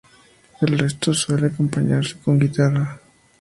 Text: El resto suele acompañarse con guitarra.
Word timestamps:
El 0.61 0.79
resto 0.79 1.13
suele 1.13 1.45
acompañarse 1.45 2.17
con 2.19 2.39
guitarra. 2.39 2.99